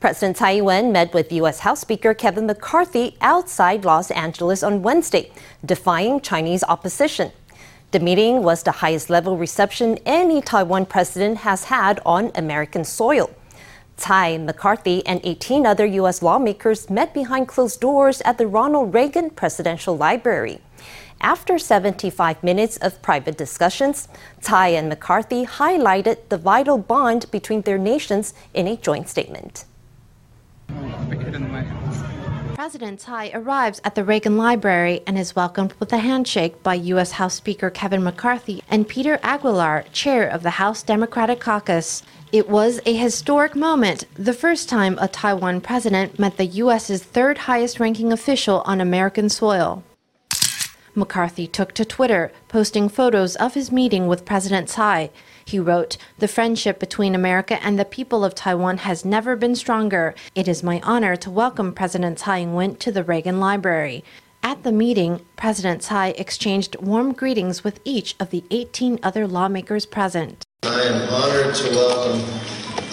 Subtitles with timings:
[0.00, 1.58] President Tsai Ing-wen met with U.S.
[1.58, 5.30] House Speaker Kevin McCarthy outside Los Angeles on Wednesday,
[5.62, 7.30] defying Chinese opposition.
[7.90, 13.28] The meeting was the highest level reception any Taiwan president has had on American soil.
[13.98, 16.22] Tsai, McCarthy, and 18 other U.S.
[16.22, 20.62] lawmakers met behind closed doors at the Ronald Reagan Presidential Library.
[21.20, 24.08] After 75 minutes of private discussions,
[24.40, 29.66] Tsai and McCarthy highlighted the vital bond between their nations in a joint statement.
[32.54, 37.12] President Tsai arrives at the Reagan Library and is welcomed with a handshake by U.S.
[37.12, 42.02] House Speaker Kevin McCarthy and Peter Aguilar, chair of the House Democratic Caucus.
[42.32, 47.38] It was a historic moment, the first time a Taiwan president met the U.S.'s third
[47.38, 49.82] highest ranking official on American soil.
[50.94, 55.10] McCarthy took to Twitter, posting photos of his meeting with President Tsai.
[55.44, 60.14] He wrote, The friendship between America and the people of Taiwan has never been stronger.
[60.34, 64.04] It is my honor to welcome President Tsai Ing wen to the Reagan Library.
[64.42, 69.86] At the meeting, President Tsai exchanged warm greetings with each of the 18 other lawmakers
[69.86, 70.44] present.
[70.62, 72.20] I am honored to welcome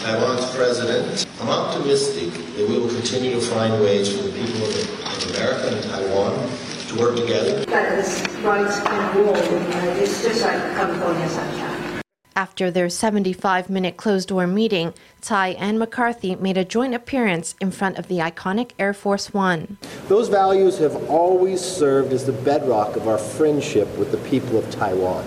[0.01, 1.25] Taiwan's president.
[1.41, 5.83] I'm optimistic that we will continue to find ways for the people of America and
[5.83, 6.49] Taiwan
[6.87, 7.65] to work together.
[7.65, 9.35] That is bright and warm.
[9.37, 12.01] Uh, it's just like California sunshine.
[12.35, 17.71] After their 75 minute closed door meeting, Tsai and McCarthy made a joint appearance in
[17.71, 19.79] front of the iconic Air Force One.
[20.07, 24.69] Those values have always served as the bedrock of our friendship with the people of
[24.69, 25.25] Taiwan.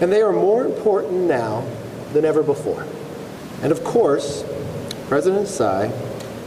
[0.00, 1.66] And they are more important now
[2.12, 2.86] than ever before.
[3.60, 4.44] And of course,
[5.08, 5.86] President Tsai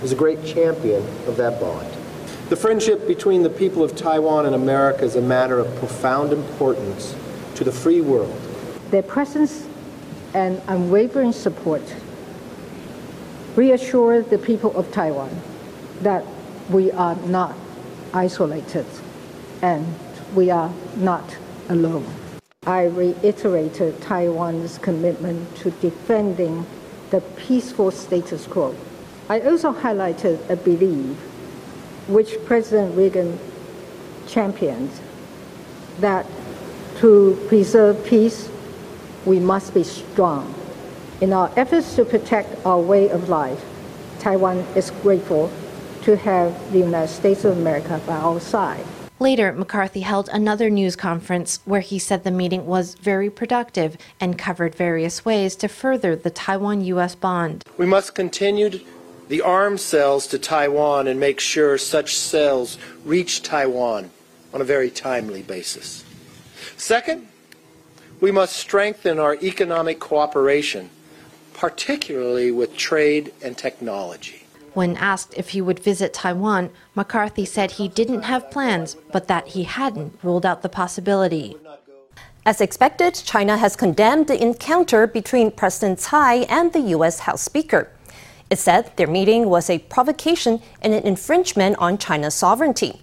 [0.02, 1.97] is a great champion of that bond.
[2.50, 7.14] The friendship between the people of Taiwan and America is a matter of profound importance
[7.56, 8.34] to the free world.
[8.90, 9.68] Their presence
[10.34, 11.82] and unwavering support
[13.58, 15.30] reassure the people of Taiwan
[16.04, 16.24] that
[16.70, 17.54] we are not
[18.14, 18.86] isolated
[19.62, 19.86] and
[20.34, 21.36] we are not
[21.68, 22.08] alone.
[22.66, 26.66] I reiterated Taiwan's commitment to defending
[27.10, 28.74] the peaceful status quo.
[29.28, 31.18] I also highlighted a belief
[32.08, 33.40] which President Reagan
[34.28, 34.92] championed
[36.00, 36.26] that
[36.98, 38.50] to preserve peace,
[39.26, 40.54] we must be strong.
[41.22, 43.64] In our efforts to protect our way of life,
[44.20, 45.52] Taiwan is grateful
[46.04, 48.86] to have the United States of America by our side.
[49.20, 54.38] Later, McCarthy held another news conference where he said the meeting was very productive and
[54.38, 57.16] covered various ways to further the Taiwan U.S.
[57.16, 57.64] bond.
[57.78, 58.70] We must continue
[59.28, 64.10] the arms sales to Taiwan and make sure such sales reach Taiwan
[64.54, 66.04] on a very timely basis.
[66.78, 67.28] Second,
[68.20, 70.90] we must strengthen our economic cooperation,
[71.54, 74.44] particularly with trade and technology.
[74.74, 79.50] When asked if he would visit Taiwan, McCarthy said he didn't have plans, but that
[79.50, 81.58] he hadn't ruled out the possibility.
[82.46, 87.20] As expected, China has condemned the encounter between President Tsai and the U.S.
[87.20, 87.90] House Speaker.
[88.50, 93.02] It said their meeting was a provocation and an infringement on China's sovereignty.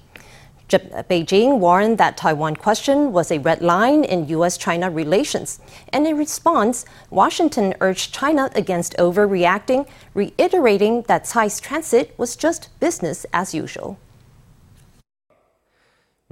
[0.68, 4.56] Beijing warned that Taiwan question was a red line in U.S.
[4.56, 5.60] China relations.
[5.92, 13.26] And in response, Washington urged China against overreacting, reiterating that Tsai's transit was just business
[13.32, 13.98] as usual.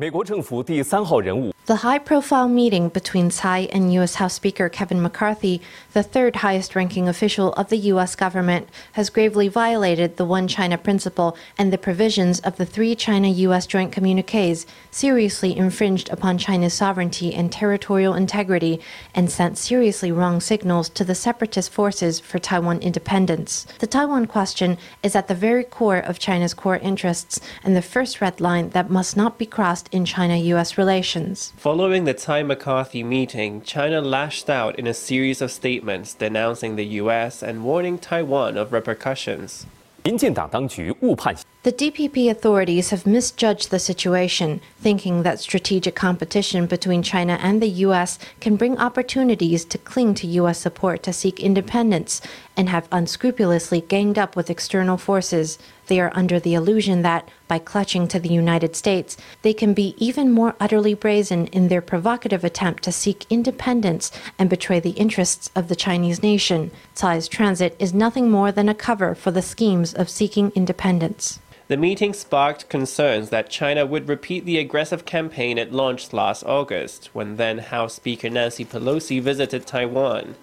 [0.01, 4.15] 美国政府第三号人物 The high profile meeting between Tsai and U.S.
[4.15, 5.59] House Speaker Kevin McCarthy,
[5.91, 8.15] the third highest ranking official of the U.S.
[8.15, 13.27] government, has gravely violated the One China principle and the provisions of the three China
[13.27, 13.67] U.S.
[13.67, 18.79] joint communiques, seriously infringed upon China's sovereignty and territorial integrity,
[19.13, 23.67] and sent seriously wrong signals to the separatist forces for Taiwan independence.
[23.79, 28.21] The Taiwan question is at the very core of China's core interests and the first
[28.21, 31.52] red line that must not be crossed in China US relations.
[31.58, 37.00] Following the Tsai McCarthy meeting, China lashed out in a series of statements denouncing the
[37.02, 39.66] US and warning Taiwan of repercussions.
[40.04, 47.62] 民进党当局误判 the DPP authorities have misjudged the situation, thinking that strategic competition between China and
[47.62, 48.18] the U.S.
[48.40, 50.58] can bring opportunities to cling to U.S.
[50.58, 52.20] support to seek independence,
[52.56, 55.56] and have unscrupulously ganged up with external forces.
[55.86, 59.94] They are under the illusion that, by clutching to the United States, they can be
[59.98, 65.48] even more utterly brazen in their provocative attempt to seek independence and betray the interests
[65.54, 66.72] of the Chinese nation.
[66.96, 71.38] Tsai's transit is nothing more than a cover for the schemes of seeking independence.
[71.72, 77.08] The meeting sparked concerns that China would repeat the aggressive campaign it launched last August,
[77.14, 80.34] when then House Speaker Nancy Pelosi visited Taiwan.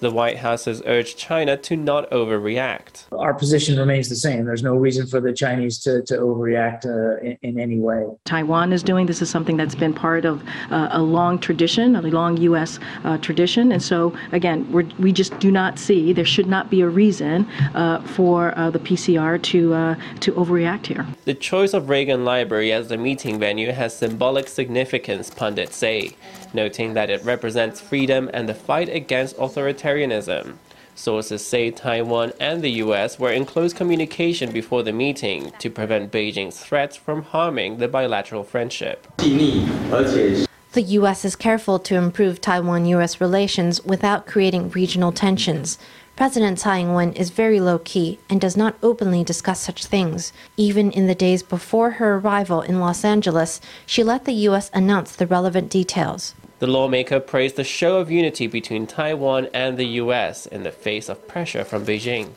[0.00, 3.04] The White House has urged China to not overreact.
[3.12, 4.44] Our position remains the same.
[4.44, 8.06] There's no reason for the Chinese to, to overreact uh, in, in, any way.
[8.24, 12.02] Taiwan is doing this is something that's been part of uh, a long tradition, a
[12.02, 12.78] long U.S.
[13.04, 13.72] Uh, tradition.
[13.72, 17.46] And so, again, we we just do not see, there should not be a reason
[17.74, 21.06] uh, for uh, the PCR to, uh, to overreact here.
[21.24, 26.16] The choice of Reagan Library as the meeting venue has symbolic significance, pundits say,
[26.54, 30.56] noting that it represents freedom and the fight against authoritarianism.
[30.94, 33.18] Sources say Taiwan and the U.S.
[33.18, 38.44] were in close communication before the meeting to prevent Beijing's threats from harming the bilateral
[38.44, 39.06] friendship.
[39.18, 41.24] The U.S.
[41.24, 43.20] is careful to improve Taiwan U.S.
[43.20, 45.78] relations without creating regional tensions.
[46.16, 50.32] President Tsai Ing wen is very low key and does not openly discuss such things.
[50.56, 54.70] Even in the days before her arrival in Los Angeles, she let the U.S.
[54.72, 56.36] announce the relevant details.
[56.64, 60.46] The lawmaker praised the show of unity between Taiwan and the U.S.
[60.46, 62.30] in the face of pressure from Beijing.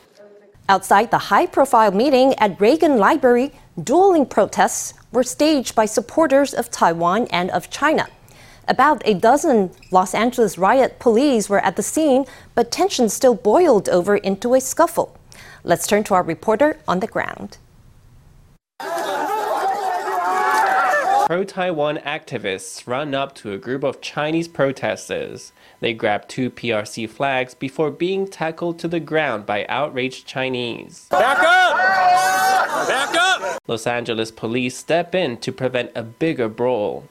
[0.68, 3.52] Outside the high profile meeting at Reagan Library,
[3.82, 8.06] dueling protests were staged by supporters of Taiwan and of China.
[8.68, 13.88] About a dozen Los Angeles riot police were at the scene, but tensions still boiled
[13.88, 15.16] over into a scuffle.
[15.64, 17.56] Let's turn to our reporter on the ground.
[21.27, 25.51] pro Taiwan activists run up to a group of Chinese protesters.
[25.79, 31.07] They grab two PRC flags before being tackled to the ground by outraged Chinese.
[31.09, 31.77] Back up!
[32.87, 33.57] Back up!
[33.67, 37.03] Los Angeles police step in to prevent a bigger brawl.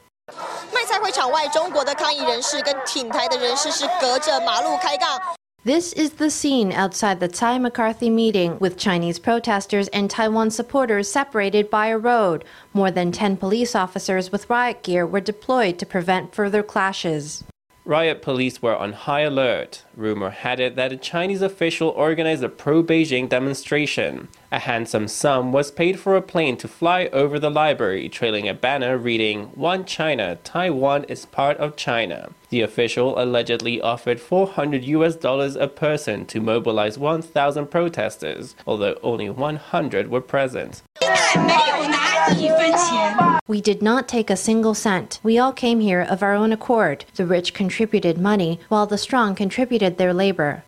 [0.73, 5.19] 卖菜会场外，中国的抗议人士跟挺台的人士是隔着马路开杠。
[5.64, 11.10] This is the scene outside the Tsai McCarthy meeting, with Chinese protesters and Taiwan supporters
[11.10, 12.44] separated by a road.
[12.72, 17.44] More than 10 police officers with riot gear were deployed to prevent further clashes.
[17.88, 19.82] Riot police were on high alert.
[19.96, 24.28] Rumor had it that a Chinese official organized a pro Beijing demonstration.
[24.52, 28.52] A handsome sum was paid for a plane to fly over the library, trailing a
[28.52, 32.28] banner reading, One China, Taiwan is part of China.
[32.50, 39.30] The official allegedly offered 400 US dollars a person to mobilize 1,000 protesters, although only
[39.30, 40.82] 100 were present.
[43.46, 45.18] We did not take a single cent.
[45.22, 47.06] We all came here of our own accord.
[47.14, 50.64] The rich contributed money, while the strong contributed their labor.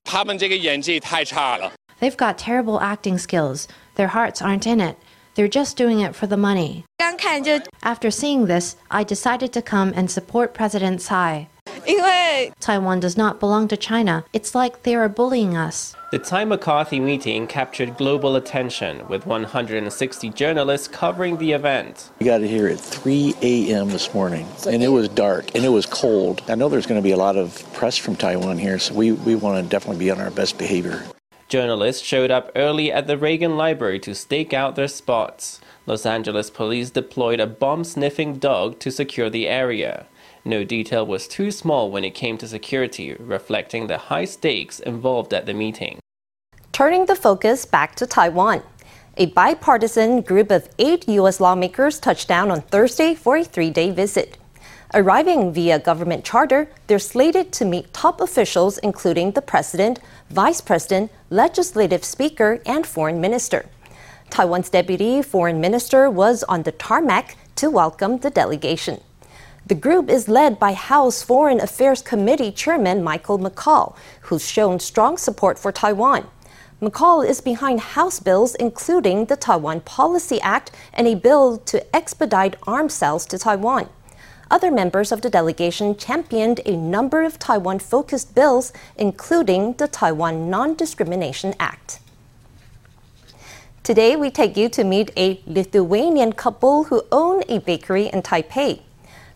[2.00, 3.68] They've got terrible acting skills.
[3.96, 4.96] Their hearts aren't in it.
[5.34, 6.84] They're just doing it for the money.
[7.82, 11.48] After seeing this, I decided to come and support President Tsai.
[12.60, 14.24] Taiwan does not belong to China.
[14.32, 15.94] It's like they are bullying us.
[16.12, 22.10] The Tsai McCarthy meeting captured global attention, with 160 journalists covering the event.
[22.18, 23.88] We got here at 3 a.m.
[23.88, 26.42] this morning, and it was dark and it was cold.
[26.48, 29.12] I know there's going to be a lot of press from Taiwan here, so we,
[29.12, 31.04] we want to definitely be on our best behavior.
[31.48, 35.60] Journalists showed up early at the Reagan Library to stake out their spots.
[35.84, 40.06] Los Angeles police deployed a bomb sniffing dog to secure the area.
[40.44, 45.34] No detail was too small when it came to security, reflecting the high stakes involved
[45.34, 45.98] at the meeting.
[46.72, 48.62] Turning the focus back to Taiwan.
[49.18, 51.40] A bipartisan group of eight U.S.
[51.40, 54.38] lawmakers touched down on Thursday for a three day visit.
[54.94, 61.12] Arriving via government charter, they're slated to meet top officials, including the president, vice president,
[61.28, 63.66] legislative speaker, and foreign minister.
[64.30, 69.00] Taiwan's deputy foreign minister was on the tarmac to welcome the delegation.
[69.70, 75.16] The group is led by House Foreign Affairs Committee Chairman Michael McCaul, who's shown strong
[75.16, 76.26] support for Taiwan.
[76.82, 82.56] McCaul is behind House bills including the Taiwan Policy Act and a bill to expedite
[82.66, 83.88] arms sales to Taiwan.
[84.50, 90.50] Other members of the delegation championed a number of Taiwan focused bills, including the Taiwan
[90.50, 92.00] Non Discrimination Act.
[93.84, 98.80] Today, we take you to meet a Lithuanian couple who own a bakery in Taipei.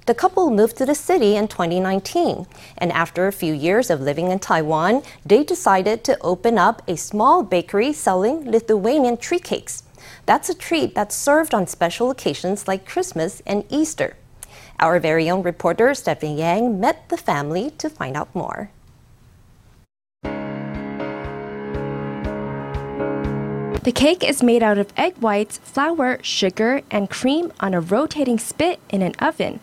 [0.07, 2.47] The couple moved to the city in 2019,
[2.77, 6.95] and after a few years of living in Taiwan, they decided to open up a
[6.95, 9.83] small bakery selling Lithuanian tree cakes.
[10.27, 14.19] That's a treat that's served on special occasions like Christmas and Easter.
[14.79, 18.71] Our very own reporter Stephanie Yang met the family to find out more.
[23.85, 28.39] The cake is made out of egg whites, flour, sugar, and cream on a rotating
[28.39, 29.61] spit in an oven.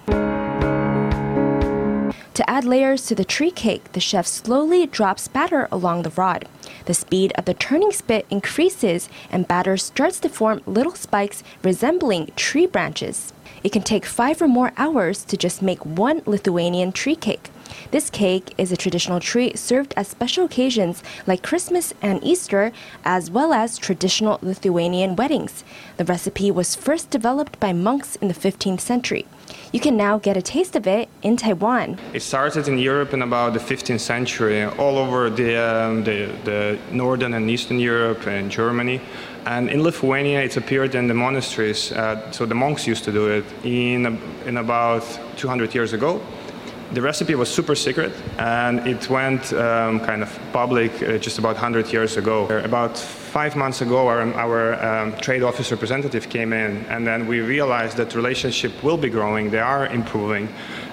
[2.42, 6.48] To add layers to the tree cake, the chef slowly drops batter along the rod.
[6.86, 12.32] The speed of the turning spit increases and batter starts to form little spikes resembling
[12.36, 13.32] tree branches.
[13.64, 17.52] It can take five or more hours to just make one Lithuanian tree cake.
[17.92, 22.72] This cake is a traditional treat served at special occasions like Christmas and Easter,
[23.04, 25.64] as well as traditional Lithuanian weddings.
[25.98, 29.26] The recipe was first developed by monks in the 15th century.
[29.72, 31.98] You can now get a taste of it in Taiwan.
[32.14, 36.78] It started in Europe in about the 15th century, all over the, um, the, the
[36.92, 39.00] northern and eastern Europe and Germany.
[39.46, 41.92] And in Lithuania, it appeared in the monasteries.
[41.92, 45.04] Uh, so the monks used to do it in, in about
[45.38, 46.22] 200 years ago
[46.94, 51.56] the recipe was super secret and it went um, kind of public uh, just about
[51.56, 52.48] 100 years ago.
[52.48, 57.40] About five months ago, our, our um, trade office representative came in and then we
[57.40, 60.50] realized that relationship will be growing, they are improving.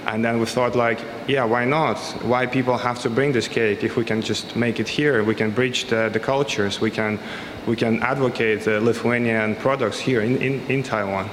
[0.06, 1.98] And then we thought like, yeah, why not?
[2.22, 5.24] Why people have to bring this cake if we can just make it here?
[5.24, 7.18] We can bridge the, the cultures, we can,
[7.66, 11.28] we can advocate uh, Lithuanian products here in, in, in Taiwan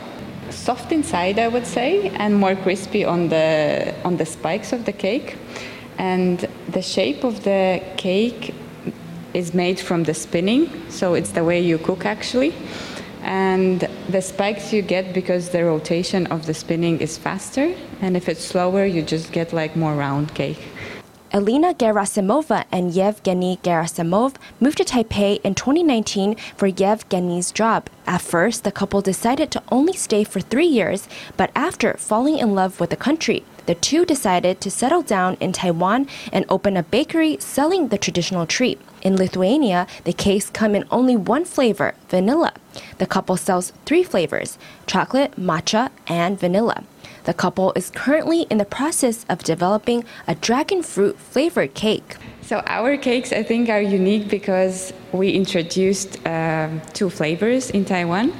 [0.55, 4.93] soft inside, I would say, and more crispy on the on the spikes of the
[4.93, 5.38] cake.
[5.97, 8.53] And the shape of the cake
[9.33, 12.53] is made from the spinning, so it's the way you cook actually.
[13.21, 18.29] And the spikes you get because the rotation of the spinning is faster, and if
[18.29, 20.62] it's slower, you just get like more round cake.
[21.32, 27.89] Elena Gerasimova and Yevgeny Gerasimov moved to Taipei in 2019 for Yevgeny's job.
[28.05, 32.53] At first, the couple decided to only stay for three years, but after falling in
[32.53, 36.84] love with the country, the two decided to settle down in Taiwan and open a
[36.84, 38.79] bakery selling the traditional treat.
[39.05, 42.53] In Lithuania, the cakes come in only one flavor, vanilla.
[42.97, 44.57] The couple sells three flavors
[44.88, 46.83] chocolate, matcha, and vanilla.
[47.25, 52.15] The couple is currently in the process of developing a dragon fruit flavored cake.
[52.41, 58.33] So, our cakes, I think, are unique because we introduced uh, two flavors in Taiwan.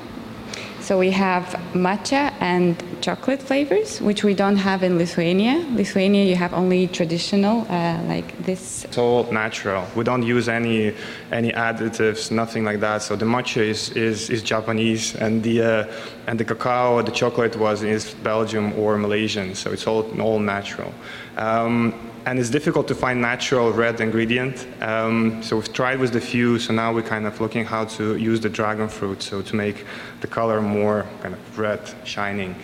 [0.86, 5.66] So we have matcha and chocolate flavors, which we don't have in Lithuania.
[5.72, 8.86] Lithuania, you have only traditional, uh, like this.
[8.86, 9.88] It's all natural.
[9.96, 10.94] We don't use any
[11.32, 13.02] any additives, nothing like that.
[13.02, 17.56] So the matcha is is, is Japanese, and the uh, and the cacao, the chocolate
[17.56, 19.56] was is Belgium or Malaysian.
[19.56, 20.94] So it's all all natural.
[21.36, 24.68] Um, and it's difficult to find natural red ingredient.
[24.82, 28.16] Um, so we've tried with the few, so now we're kind of looking how to
[28.16, 29.86] use the dragon fruit, so to make
[30.22, 32.56] the color more kind of red, shining.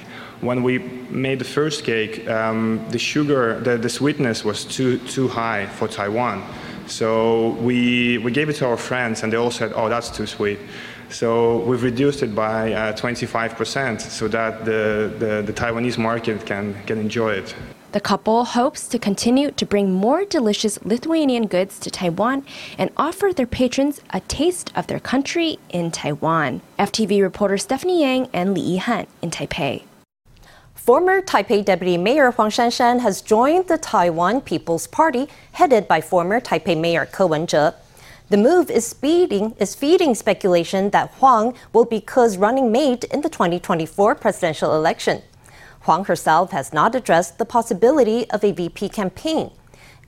[0.42, 5.28] When we made the first cake, um, the sugar, the, the sweetness was too, too
[5.28, 6.44] high for Taiwan.
[6.88, 10.26] So we, we gave it to our friends, and they all said, oh, that's too
[10.26, 10.60] sweet.
[11.10, 16.74] So we've reduced it by uh, 25% so that the, the, the Taiwanese market can,
[16.86, 17.54] can enjoy it.
[17.92, 22.46] The couple hopes to continue to bring more delicious Lithuanian goods to Taiwan
[22.78, 26.62] and offer their patrons a taste of their country in Taiwan.
[26.80, 29.84] FTV reporter Stephanie Yang and Li Yihan in Taipei.
[30.74, 36.40] Former Taipei Deputy Mayor Huang Shanshan has joined the Taiwan People's Party, headed by former
[36.40, 37.74] Taipei Mayor Ke Wen-je.
[38.30, 43.20] The move is, speeding, is feeding speculation that Huang will be Ke's running mate in
[43.20, 45.24] the 2024 presidential election.
[45.83, 49.51] Huang herself has not addressed the possibility of a VP campaign.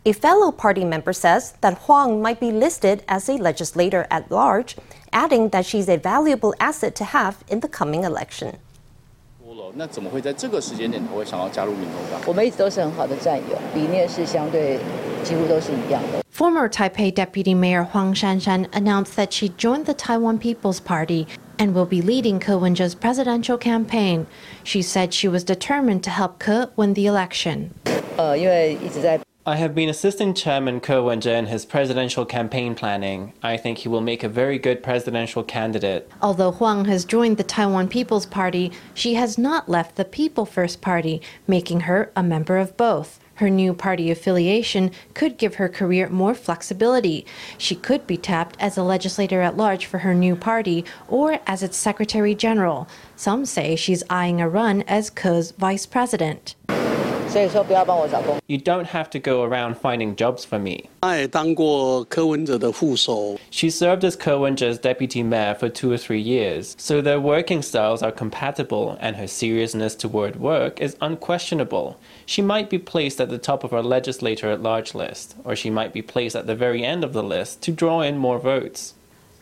[0.04, 4.76] A fellow party member says that Huang might be listed as a legislator at large,
[5.12, 8.54] adding that she's a valuable asset to have in the coming election.
[9.74, 12.18] 那怎么会在这个时间点会想要加入民众党？
[12.26, 14.78] 我们一直都是很好的战友，理念是相对
[15.22, 16.24] 几乎都是一样的。
[16.34, 21.26] Former Taipei Deputy Mayor Huang Shanshan announced that she joined the Taiwan People's Party
[21.63, 24.27] and will be leading Ke Wen-je's presidential campaign.
[24.65, 27.73] She said she was determined to help Ke win the election.
[29.45, 33.31] I have been assisting Chairman Ke Wen-je in his presidential campaign planning.
[33.41, 36.11] I think he will make a very good presidential candidate.
[36.21, 40.81] Although Huang has joined the Taiwan People's Party, she has not left the People First
[40.81, 43.21] Party, making her a member of both.
[43.43, 47.25] Her new party affiliation could give her career more flexibility.
[47.57, 51.61] She could be tapped as a legislator at large for her new party or as
[51.61, 52.87] its secretary general.
[53.17, 56.55] Some say she's eyeing a run as Ke's vice president.
[58.47, 60.87] You don't have to go around finding jobs for me.
[63.49, 67.63] She served as Ke Wen-je's deputy mayor for two or three years, so their working
[67.63, 71.99] styles are compatible and her seriousness toward work is unquestionable.
[72.27, 75.71] She might be placed at the top of her legislator at large list, or she
[75.71, 78.93] might be placed at the very end of the list to draw in more votes.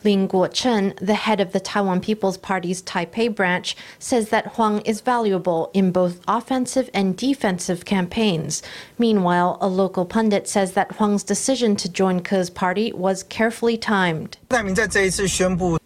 [0.03, 5.01] Lin Guochen, the head of the Taiwan People's Party's Taipei branch, says that Huang is
[5.01, 8.63] valuable in both offensive and defensive campaigns.
[8.97, 14.37] Meanwhile, a local pundit says that Huang's decision to join Ke's party was carefully timed.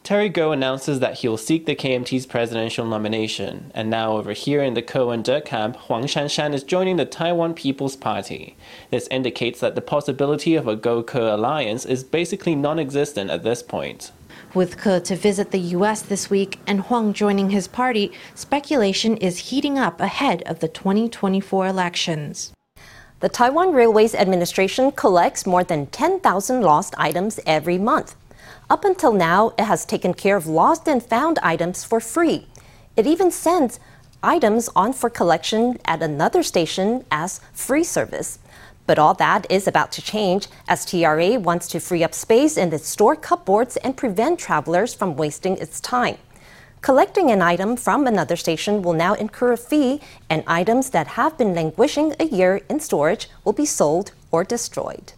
[0.04, 4.76] Terry Gou announces that he'll seek the KMT's presidential nomination, and now over here in
[4.76, 8.56] the Ke Wen-je camp, Huang Shanshan is joining the Taiwan People's Party.
[8.92, 14.05] This indicates that the possibility of a Gou-Ke alliance is basically non-existent at this point.
[14.54, 16.02] With Ke to visit the U.S.
[16.02, 21.68] this week and Huang joining his party, speculation is heating up ahead of the 2024
[21.68, 22.54] elections.
[23.22, 28.16] The Taiwan Railways Administration collects more than 10,000 lost items every month.
[28.70, 32.48] Up until now, it has taken care of lost and found items for free.
[32.96, 33.80] It even sends
[34.24, 38.40] items on for collection at another station as free service.
[38.88, 42.72] But all that is about to change as TRA wants to free up space in
[42.72, 46.18] its store cupboards and prevent travelers from wasting its time.
[46.82, 51.36] Collecting an item from another station will now incur a fee, and items that have
[51.36, 55.14] been languishing a year in storage will be sold or destroyed.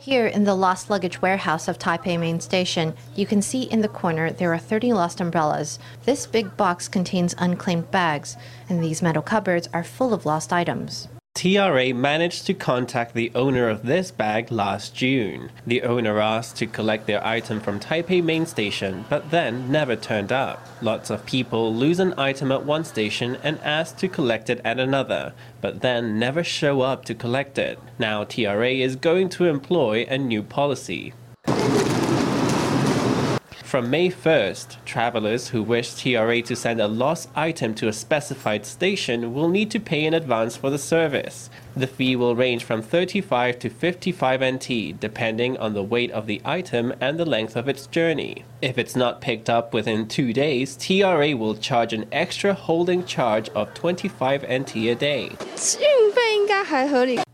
[0.00, 3.88] Here in the lost luggage warehouse of Taipei Main Station, you can see in the
[3.88, 5.78] corner there are 30 lost umbrellas.
[6.06, 8.38] This big box contains unclaimed bags,
[8.70, 11.08] and these metal cupboards are full of lost items.
[11.36, 15.50] TRA managed to contact the owner of this bag last June.
[15.66, 20.32] The owner asked to collect their item from Taipei Main Station, but then never turned
[20.32, 20.66] up.
[20.80, 24.80] Lots of people lose an item at one station and ask to collect it at
[24.80, 27.78] another, but then never show up to collect it.
[27.98, 31.12] Now TRA is going to employ a new policy.
[33.76, 38.64] From May 1st, travelers who wish TRA to send a lost item to a specified
[38.64, 41.50] station will need to pay in advance for the service.
[41.76, 46.40] The fee will range from 35 to 55 NT, depending on the weight of the
[46.42, 48.46] item and the length of its journey.
[48.62, 53.50] If it's not picked up within two days, TRA will charge an extra holding charge
[53.50, 55.32] of 25 NT a day.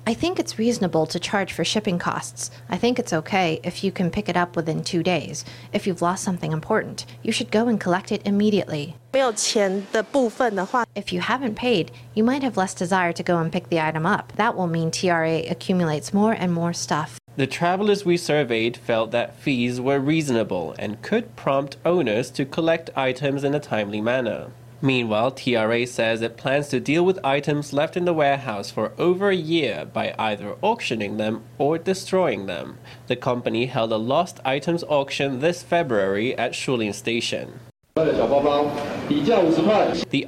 [0.05, 2.51] I think it's reasonable to charge for shipping costs.
[2.69, 5.45] I think it's okay if you can pick it up within two days.
[5.73, 8.97] If you've lost something important, you should go and collect it immediately.
[9.13, 14.05] If you haven't paid, you might have less desire to go and pick the item
[14.05, 14.33] up.
[14.35, 17.21] That will mean TRA accumulates more and more stuff.
[17.37, 22.91] The travelers we surveyed felt that fees were reasonable and could prompt owners to collect
[22.97, 24.51] items in a timely manner.
[24.85, 29.31] Meanwhile, TRA says it plans to deal with items left in the warehouse for over
[29.31, 32.79] a year by either auctioning them or destroying them.
[33.07, 37.61] The company held a lost items auction this February at Shulin Station.
[37.95, 39.47] The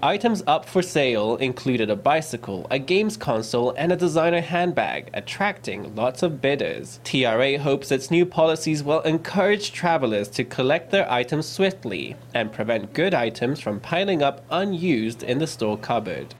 [0.02, 5.94] items up for sale included a bicycle, a games console, and a designer handbag, attracting
[5.94, 7.00] lots of bidders.
[7.04, 12.92] TRA hopes its new policies will encourage travelers to collect their items swiftly and prevent
[12.92, 16.34] good items from piling up unused in the store cupboard.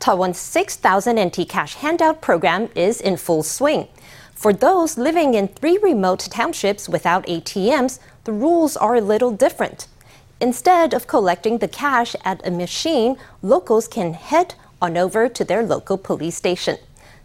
[0.00, 3.86] Taiwan's 6,000 NT cash handout program is in full swing.
[4.34, 9.86] For those living in three remote townships without ATMs, the rules are a little different.
[10.40, 15.62] Instead of collecting the cash at a machine, locals can head on over to their
[15.62, 16.78] local police station.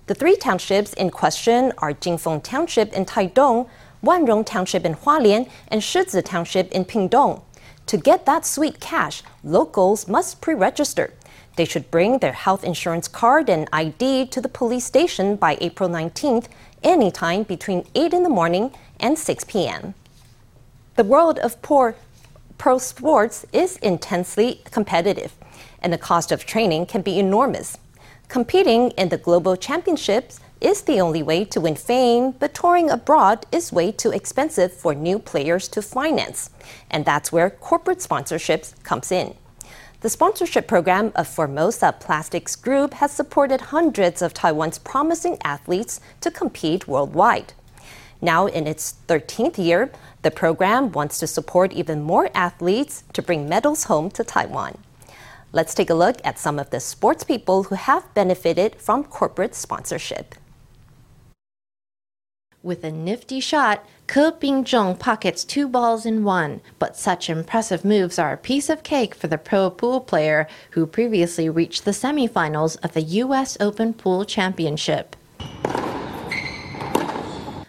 [0.07, 3.69] The three townships in question are Jinfeng Township in Taidong,
[4.03, 7.41] Wanrong Township in Hualien, and Shizi Township in Pingdong.
[7.87, 11.13] To get that sweet cash, locals must pre register.
[11.55, 15.87] They should bring their health insurance card and ID to the police station by April
[15.87, 16.47] 19th,
[16.83, 19.93] anytime between 8 in the morning and 6 p.m.
[20.97, 21.95] The world of poor
[22.57, 25.33] pro sports is intensely competitive,
[25.81, 27.77] and the cost of training can be enormous.
[28.27, 33.45] Competing in the global championships is the only way to win fame, but touring abroad
[33.51, 36.49] is way too expensive for new players to finance.
[36.89, 39.35] And that's where corporate sponsorships comes in.
[40.01, 46.31] The sponsorship program of Formosa Plastics Group has supported hundreds of Taiwan's promising athletes to
[46.31, 47.53] compete worldwide.
[48.21, 53.47] Now in its 13th year, the program wants to support even more athletes to bring
[53.47, 54.77] medals home to Taiwan.
[55.51, 59.55] Let's take a look at some of the sports people who have benefited from corporate
[59.55, 60.35] sponsorship.
[62.65, 66.61] With a nifty shot, Ke Bingzhong pockets two balls in one.
[66.79, 70.87] But such impressive moves are a piece of cake for the pro pool player who
[70.87, 73.55] previously reached the semifinals of the U.S.
[73.59, 75.15] Open Pool Championship.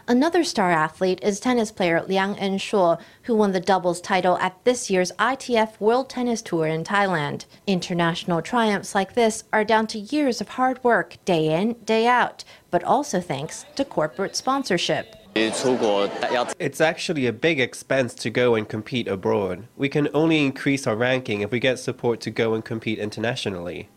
[0.09, 4.89] Another star athlete is tennis player Liang En-shuo, who won the doubles title at this
[4.89, 7.45] year's ITF World Tennis Tour in Thailand.
[7.67, 12.45] International triumphs like this are down to years of hard work, day in, day out,
[12.71, 15.17] but also thanks to corporate sponsorship.
[15.35, 19.67] It's actually a big expense to go and compete abroad.
[19.77, 23.89] We can only increase our ranking if we get support to go and compete internationally.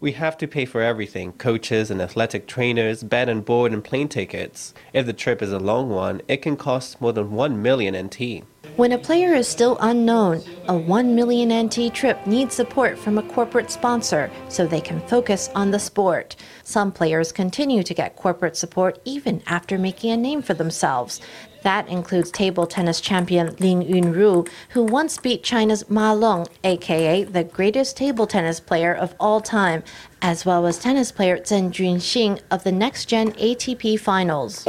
[0.00, 4.08] We have to pay for everything coaches and athletic trainers, bed and board, and plane
[4.08, 4.74] tickets.
[4.92, 8.44] If the trip is a long one, it can cost more than 1 million NT.
[8.76, 13.22] When a player is still unknown, a 1 million NT trip needs support from a
[13.24, 16.36] corporate sponsor so they can focus on the sport.
[16.62, 21.20] Some players continue to get corporate support even after making a name for themselves.
[21.62, 27.44] That includes table tennis champion Lin Yunru, who once beat China's Ma Long, aka the
[27.44, 29.84] greatest table tennis player of all time,
[30.20, 34.66] as well as tennis player Zheng Junxing of the next gen ATP finals.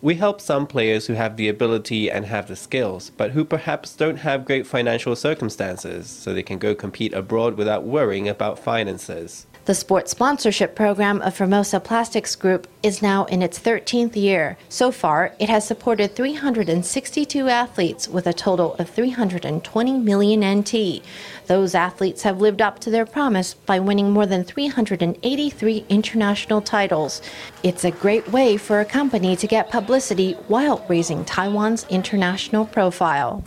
[0.00, 3.96] We help some players who have the ability and have the skills, but who perhaps
[3.96, 9.46] don't have great financial circumstances, so they can go compete abroad without worrying about finances.
[9.64, 14.58] The sports sponsorship program of Formosa Plastics Group is now in its 13th year.
[14.68, 21.04] So far, it has supported 362 athletes with a total of 320 million NT.
[21.46, 27.22] Those athletes have lived up to their promise by winning more than 383 international titles.
[27.62, 33.44] It's a great way for a company to get publicity while raising Taiwan's international profile.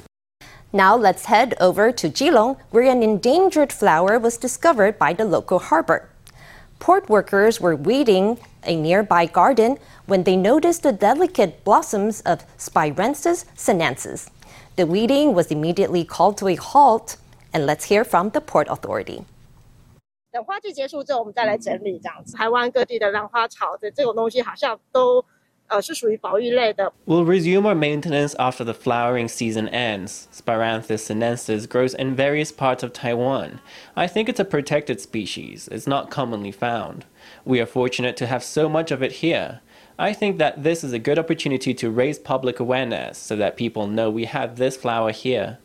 [0.75, 5.57] Now let's head over to Keelung, where an endangered flower was discovered by the local
[5.57, 6.09] harbour.
[6.79, 13.45] Port workers were weeding a nearby garden when they noticed the delicate blossoms of Spiranthes
[13.55, 14.29] sinensis.
[14.75, 17.15] The weeding was immediately called to a halt,
[17.53, 19.23] and let's hear from the Port Authority.
[20.33, 22.35] 等花季结束之后，我们再来整理这样子。
[22.35, 25.23] 台湾各地的兰花草的这种东西，好像都
[27.05, 30.27] We'll resume our maintenance after the flowering season ends.
[30.31, 33.59] Spiranthes sinensis grows in various parts of Taiwan.
[33.95, 35.67] I think it's a protected species.
[35.71, 37.05] It's not commonly found.
[37.45, 39.61] We are fortunate to have so much of it here.
[39.97, 43.87] I think that this is a good opportunity to raise public awareness so that people
[43.87, 45.57] know we have this flower here.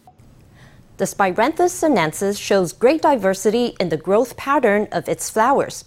[0.96, 5.84] The Spiranthes sinensis shows great diversity in the growth pattern of its flowers.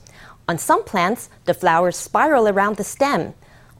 [0.47, 3.33] On some plants, the flowers spiral around the stem.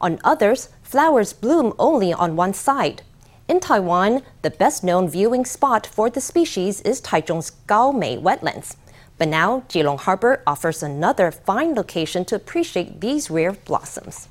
[0.03, 3.03] On others, flowers bloom only on one side.
[3.47, 8.75] In Taiwan, the best known viewing spot for the species is Taichung's Gaomei wetlands.
[9.17, 14.27] But now, Keelung Harbor offers another fine location to appreciate these rare blossoms.